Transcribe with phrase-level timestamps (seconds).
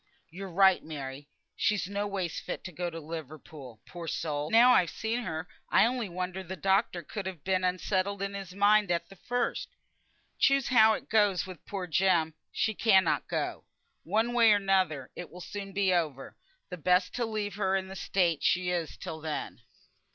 [0.31, 1.29] "Yo're right, Mary!
[1.55, 4.49] She's no ways fit to go to Liverpool, poor soul.
[4.49, 8.55] Now I've seen her, I only wonder the doctor could ha' been unsettled in his
[8.55, 9.67] mind at th' first.
[10.39, 13.65] Choose how it goes wi' poor Jem, she cannot go.
[14.01, 16.35] One way or another it will soon be over,
[16.71, 19.61] and best to leave her in the state she is till then."